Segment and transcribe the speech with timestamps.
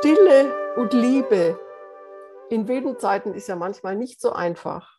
[0.00, 1.60] Stille und Liebe
[2.48, 4.98] in wilden Zeiten ist ja manchmal nicht so einfach.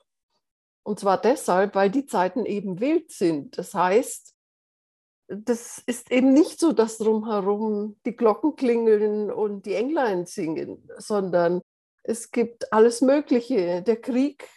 [0.84, 3.58] Und zwar deshalb, weil die Zeiten eben wild sind.
[3.58, 4.36] Das heißt,
[5.28, 11.62] das ist eben nicht so, dass drumherum die Glocken klingeln und die Englein singen, sondern
[12.04, 13.82] es gibt alles Mögliche.
[13.82, 14.48] Der Krieg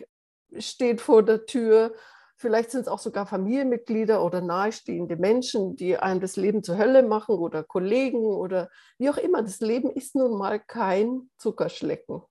[0.59, 1.95] steht vor der Tür.
[2.37, 7.03] Vielleicht sind es auch sogar Familienmitglieder oder nahestehende Menschen, die einem das Leben zur Hölle
[7.03, 9.43] machen oder Kollegen oder wie auch immer.
[9.43, 12.23] Das Leben ist nun mal kein Zuckerschlecken.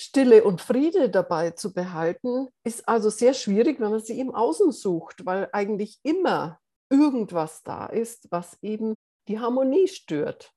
[0.00, 4.70] Stille und Friede dabei zu behalten, ist also sehr schwierig, wenn man sie im Außen
[4.72, 8.94] sucht, weil eigentlich immer irgendwas da ist, was eben
[9.26, 10.52] die Harmonie stört.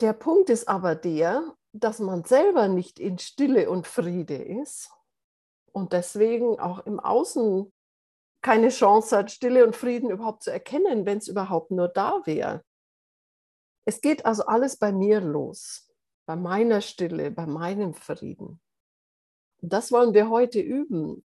[0.00, 4.90] Der Punkt ist aber der, dass man selber nicht in Stille und Friede ist
[5.72, 7.72] und deswegen auch im Außen
[8.42, 12.64] keine Chance hat, Stille und Frieden überhaupt zu erkennen, wenn es überhaupt nur da wäre.
[13.84, 15.90] Es geht also alles bei mir los
[16.30, 18.60] bei meiner Stille, bei meinem Frieden.
[19.60, 21.24] Und das wollen wir heute üben,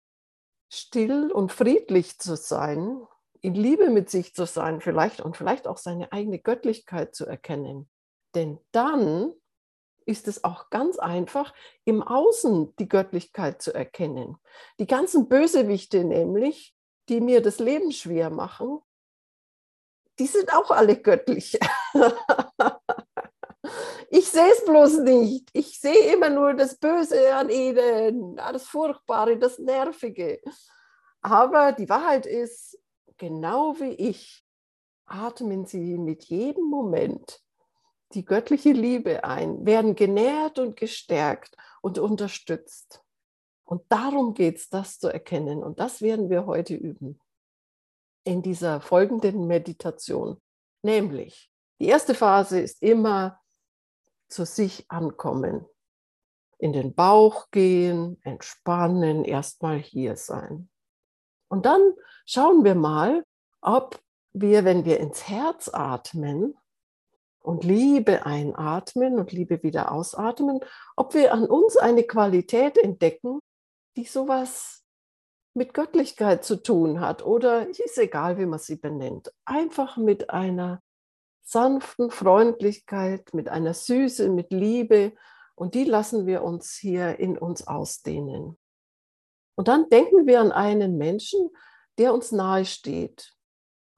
[0.69, 3.01] still und friedlich zu sein,
[3.39, 7.89] in Liebe mit sich zu sein, vielleicht und vielleicht auch seine eigene Göttlichkeit zu erkennen.
[8.35, 9.31] Denn dann
[10.05, 11.53] ist es auch ganz einfach,
[11.85, 14.37] im Außen die Göttlichkeit zu erkennen.
[14.79, 16.75] Die ganzen Bösewichte nämlich,
[17.09, 18.79] die mir das Leben schwer machen,
[20.19, 21.57] die sind auch alle göttlich.
[24.11, 25.49] Ich sehe es bloß nicht.
[25.53, 30.41] Ich sehe immer nur das Böse an ihnen, das Furchtbare, das Nervige.
[31.21, 32.79] Aber die Wahrheit ist,
[33.17, 34.43] genau wie ich,
[35.05, 37.39] atmen sie mit jedem Moment
[38.13, 43.03] die göttliche Liebe ein, werden genährt und gestärkt und unterstützt.
[43.65, 45.63] Und darum geht es, das zu erkennen.
[45.63, 47.19] Und das werden wir heute üben
[48.23, 50.41] in dieser folgenden Meditation.
[50.81, 53.39] Nämlich, die erste Phase ist immer
[54.27, 55.65] zu sich ankommen.
[56.57, 60.69] In den Bauch gehen, entspannen, erstmal hier sein.
[61.47, 61.93] Und dann
[62.25, 63.25] schauen wir mal,
[63.61, 63.99] ob
[64.33, 66.55] wir, wenn wir ins Herz atmen
[67.49, 70.59] und Liebe einatmen und Liebe wieder ausatmen,
[70.95, 73.39] ob wir an uns eine Qualität entdecken,
[73.97, 74.83] die sowas
[75.55, 80.83] mit Göttlichkeit zu tun hat oder ist egal, wie man sie benennt, einfach mit einer
[81.41, 85.13] sanften Freundlichkeit, mit einer Süße, mit Liebe.
[85.55, 88.59] Und die lassen wir uns hier in uns ausdehnen.
[89.55, 91.49] Und dann denken wir an einen Menschen,
[91.97, 93.33] der uns nahe steht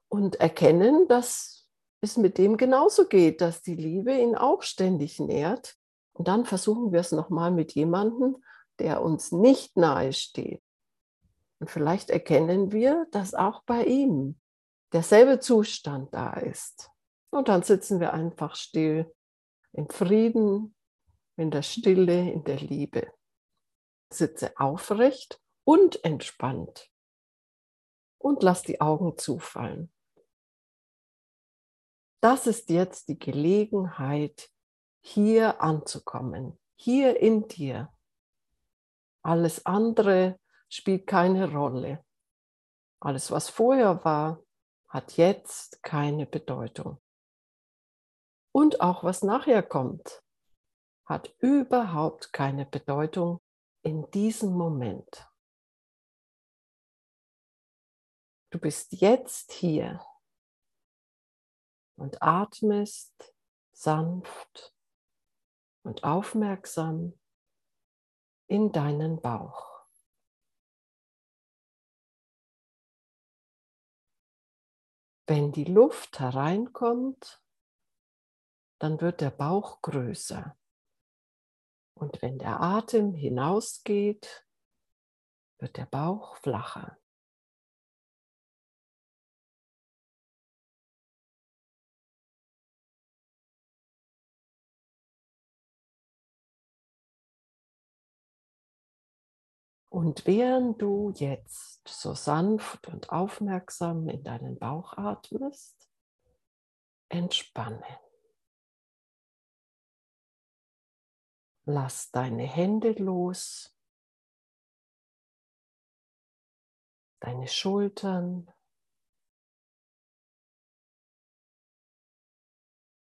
[0.08, 1.61] und erkennen, dass
[2.02, 5.76] es mit dem genauso geht, dass die Liebe ihn auch ständig nährt.
[6.12, 8.36] Und dann versuchen wir es nochmal mit jemandem,
[8.78, 10.62] der uns nicht nahe steht.
[11.60, 14.38] Und vielleicht erkennen wir, dass auch bei ihm
[14.92, 16.90] derselbe Zustand da ist.
[17.30, 19.10] Und dann sitzen wir einfach still
[19.72, 20.74] im Frieden,
[21.36, 23.10] in der Stille, in der Liebe.
[24.12, 26.90] Sitze aufrecht und entspannt
[28.18, 29.90] und lass die Augen zufallen.
[32.22, 34.48] Das ist jetzt die Gelegenheit,
[35.00, 37.92] hier anzukommen, hier in dir.
[39.22, 40.38] Alles andere
[40.68, 42.04] spielt keine Rolle.
[43.00, 44.40] Alles, was vorher war,
[44.86, 47.02] hat jetzt keine Bedeutung.
[48.52, 50.22] Und auch was nachher kommt,
[51.04, 53.40] hat überhaupt keine Bedeutung
[53.82, 55.28] in diesem Moment.
[58.50, 60.00] Du bist jetzt hier
[62.02, 63.32] und atmest
[63.70, 64.74] sanft
[65.84, 67.16] und aufmerksam
[68.48, 69.86] in deinen Bauch.
[75.28, 77.40] Wenn die Luft hereinkommt,
[78.80, 80.58] dann wird der Bauch größer.
[81.94, 84.44] Und wenn der Atem hinausgeht,
[85.58, 86.98] wird der Bauch flacher.
[99.92, 105.86] Und während du jetzt so sanft und aufmerksam in deinen Bauch atmest,
[107.10, 108.00] entspanne.
[111.66, 113.76] Lass deine Hände los,
[117.20, 118.50] deine Schultern,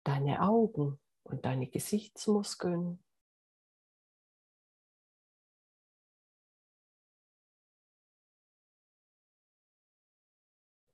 [0.02, 3.02] deine Augen und deine Gesichtsmuskeln.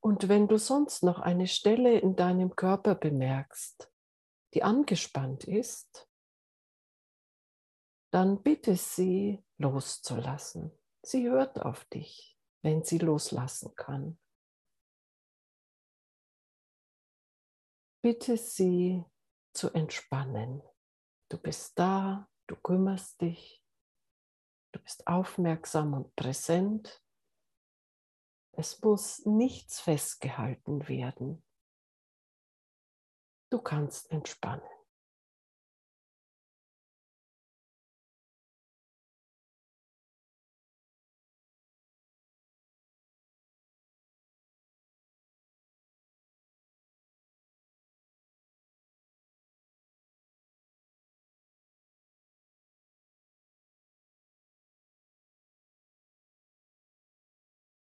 [0.02, 3.92] Und wenn du sonst noch eine Stelle in deinem Körper bemerkst,
[4.54, 6.08] die angespannt ist,
[8.12, 10.72] dann bitte sie loszulassen.
[11.02, 14.18] Sie hört auf dich, wenn sie loslassen kann.
[18.02, 19.04] Bitte sie
[19.54, 20.62] zu entspannen.
[21.28, 23.62] Du bist da, du kümmerst dich,
[24.72, 27.02] du bist aufmerksam und präsent.
[28.52, 31.42] Es muss nichts festgehalten werden.
[33.50, 34.62] Du kannst entspannen.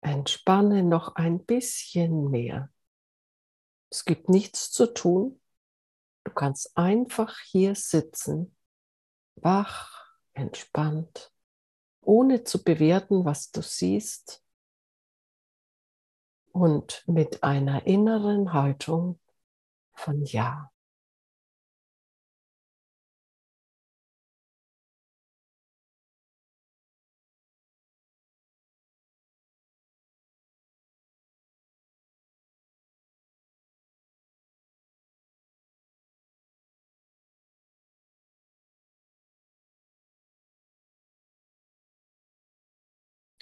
[0.08, 2.72] Entspanne noch ein bisschen mehr.
[3.90, 5.42] Es gibt nichts zu tun.
[6.24, 8.56] Du kannst einfach hier sitzen,
[9.36, 11.32] wach, entspannt,
[12.02, 14.44] ohne zu bewerten, was du siehst
[16.52, 19.20] und mit einer inneren Haltung
[19.94, 20.72] von Ja.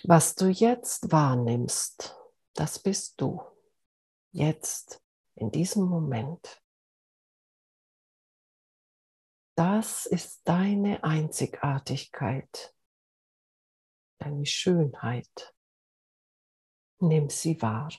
[0.04, 2.16] Was du jetzt wahrnimmst,
[2.54, 3.42] das bist du.
[4.32, 5.02] Jetzt,
[5.36, 6.62] in diesem Moment.
[9.56, 12.76] Das ist deine Einzigartigkeit,
[14.20, 15.56] deine Schönheit.
[17.00, 17.90] Nimm sie wahr.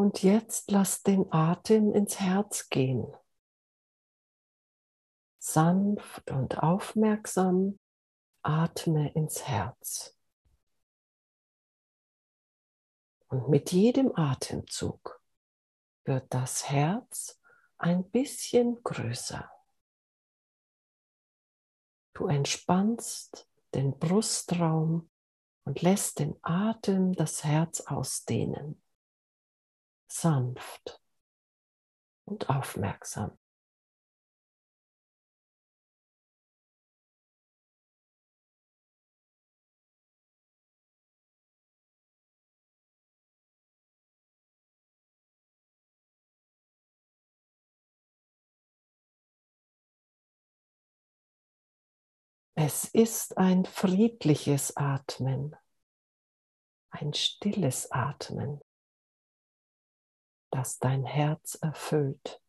[0.00, 3.14] Und jetzt lass den Atem ins Herz gehen.
[5.38, 7.78] Sanft und aufmerksam
[8.40, 10.16] atme ins Herz.
[13.28, 15.22] Und mit jedem Atemzug
[16.04, 17.38] wird das Herz
[17.76, 19.50] ein bisschen größer.
[22.14, 25.10] Du entspannst den Brustraum
[25.64, 28.82] und lässt den Atem das Herz ausdehnen
[30.20, 31.00] sanft
[32.26, 33.36] und aufmerksam.
[52.54, 55.56] Es ist ein friedliches Atmen,
[56.90, 58.60] ein stilles Atmen
[60.50, 62.40] das dein Herz erfüllt.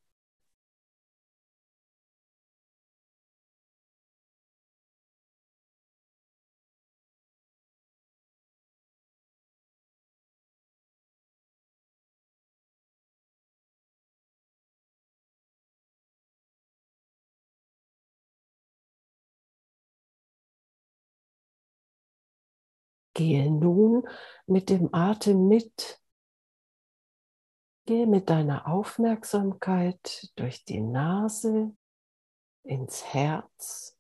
[23.14, 24.04] Gehe nun
[24.48, 26.01] mit dem Atem mit
[27.86, 31.76] Gehe mit deiner Aufmerksamkeit durch die Nase
[32.64, 33.98] ins Herz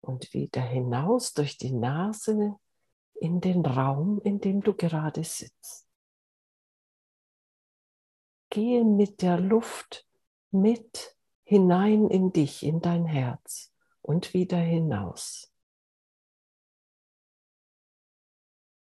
[0.00, 2.56] und wieder hinaus durch die Nase
[3.14, 5.88] in den Raum, in dem du gerade sitzt.
[8.50, 10.06] Gehe mit der Luft
[10.50, 13.72] mit hinein in dich, in dein Herz
[14.02, 15.52] und wieder hinaus.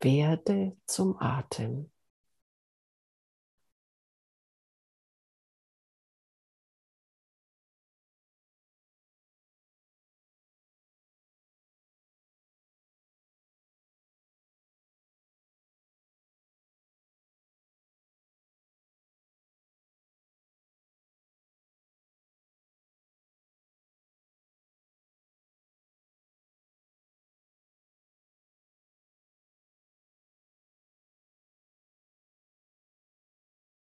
[0.01, 1.91] Werde zum Atem.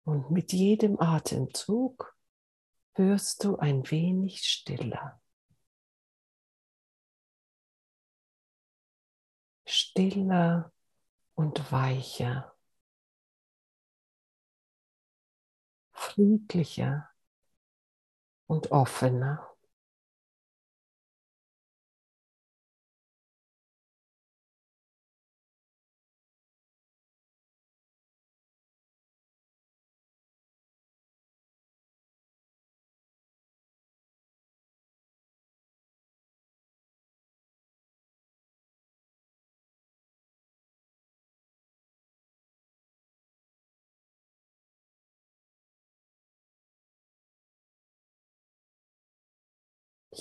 [0.05, 2.17] Und mit jedem Atemzug
[2.95, 5.21] wirst du ein wenig stiller.
[9.65, 10.73] Stiller
[11.35, 12.55] und weicher.
[15.93, 17.09] Friedlicher
[18.47, 19.52] und offener.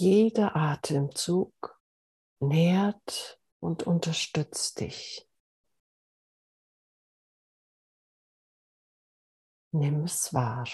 [0.02, 1.80] Jeder Atemzug
[2.40, 5.30] nährt und unterstützt dich.
[9.72, 10.66] Nimm es wahr.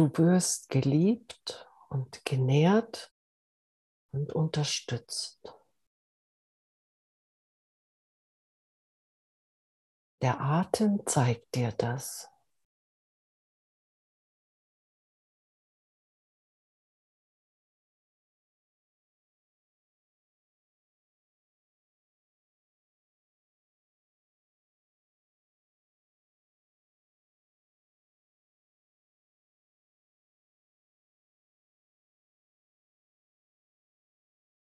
[0.00, 3.12] Du wirst geliebt und genährt
[4.12, 5.54] und unterstützt.
[10.22, 12.30] Der Atem zeigt dir das.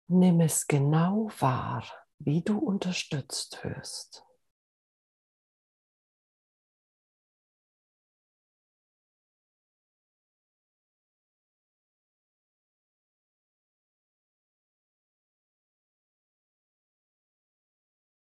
[0.09, 1.85] Nimm es genau wahr,
[2.19, 4.25] wie du unterstützt wirst.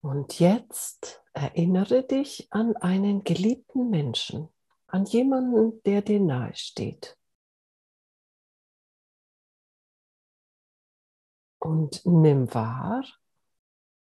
[0.01, 4.49] Und jetzt erinnere dich an einen geliebten Menschen,
[4.89, 7.17] an jemanden, der dir nahe steht.
[11.63, 13.05] Und nimm wahr,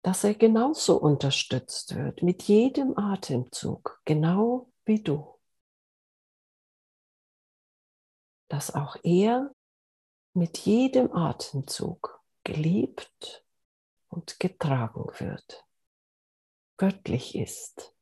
[0.02, 5.38] dass er genauso unterstützt wird mit jedem Atemzug, genau wie du.
[8.48, 9.54] Dass auch er
[10.32, 13.46] mit jedem Atemzug geliebt
[14.08, 15.64] und getragen wird,
[16.76, 17.94] göttlich ist,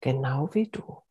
[0.00, 1.03] genau wie du.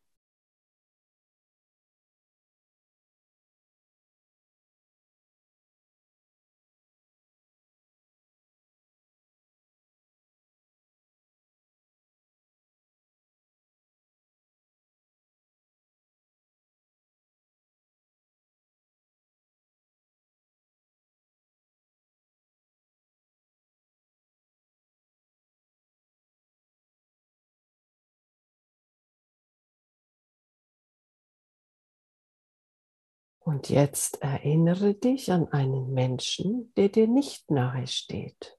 [33.44, 38.58] Und jetzt erinnere dich an einen Menschen, der dir nicht nahe steht,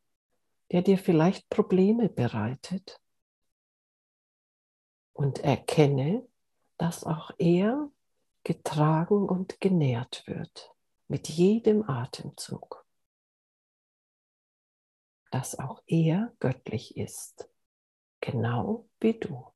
[0.72, 3.02] der dir vielleicht Probleme bereitet.
[5.14, 6.28] Und erkenne,
[6.78, 7.90] dass auch er
[8.44, 10.72] getragen und genährt wird
[11.08, 12.86] mit jedem Atemzug.
[15.32, 17.50] Dass auch er göttlich ist,
[18.22, 19.55] genau wie du.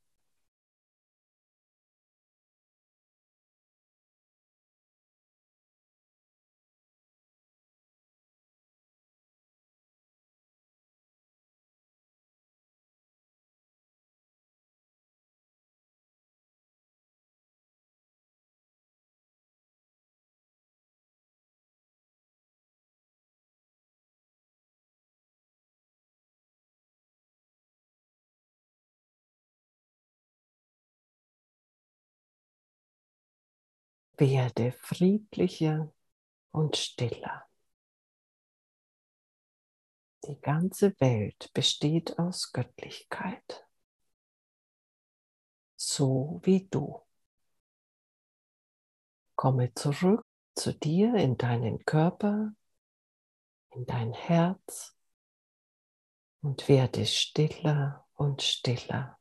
[34.19, 35.93] Werde friedlicher
[36.51, 37.45] und stiller.
[40.25, 43.65] Die ganze Welt besteht aus Göttlichkeit,
[45.77, 47.01] so wie du.
[49.35, 52.51] Komme zurück zu dir in deinen Körper,
[53.69, 54.97] in dein Herz
[56.41, 59.18] und werde stiller und stiller.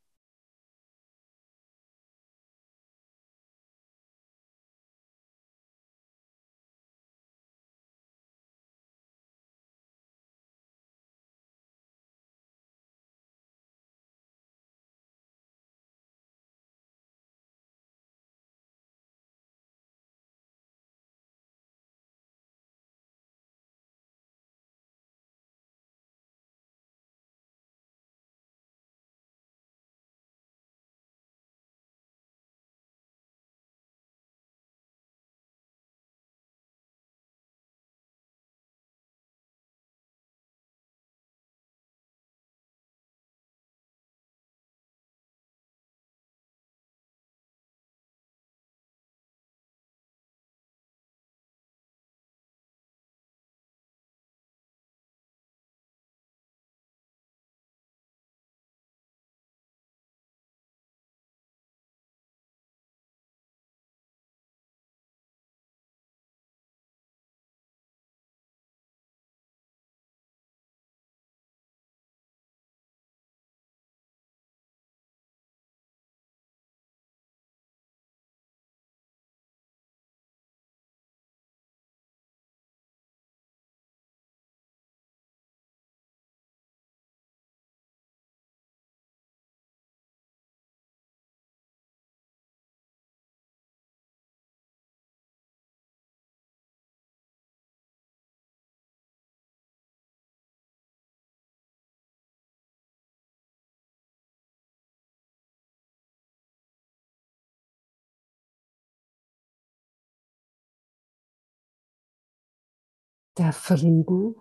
[113.39, 114.35] Der Frieden,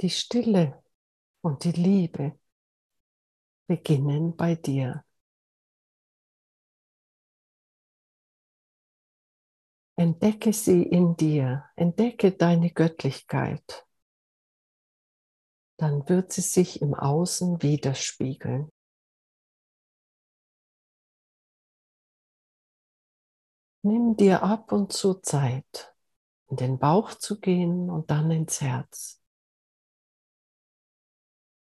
[0.00, 0.84] die Stille
[1.40, 2.38] und die Liebe
[3.66, 5.04] beginnen bei dir.
[9.96, 13.84] Entdecke sie in dir, entdecke deine Göttlichkeit.
[15.76, 18.70] Dann wird sie sich im Außen widerspiegeln.
[23.82, 25.93] Nimm dir ab und zu Zeit,
[26.54, 29.20] in den Bauch zu gehen und dann ins Herz.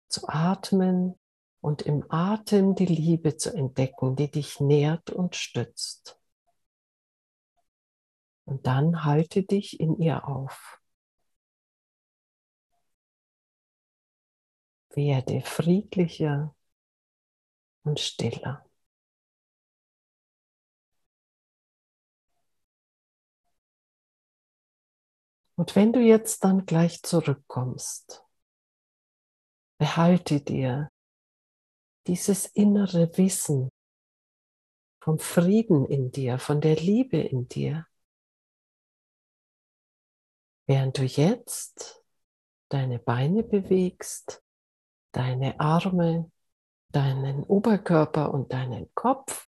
[0.09, 1.19] Zu atmen
[1.61, 6.21] und im Atem die Liebe zu entdecken, die dich nährt und stützt.
[8.45, 10.81] Und dann halte dich in ihr auf.
[14.91, 16.55] Werde friedlicher
[17.83, 18.68] und stiller.
[25.59, 28.25] Und wenn du jetzt dann gleich zurückkommst,
[29.77, 30.89] behalte dir
[32.07, 33.69] dieses innere Wissen
[35.03, 37.89] vom Frieden in dir, von der Liebe in dir.
[40.69, 42.05] Während du jetzt
[42.69, 44.45] deine Beine bewegst,
[45.11, 46.31] deine Arme,
[46.93, 49.49] deinen Oberkörper und deinen Kopf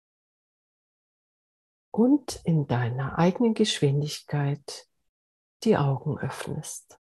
[1.92, 4.88] und in deiner eigenen Geschwindigkeit
[5.64, 7.01] die Augen öffnest.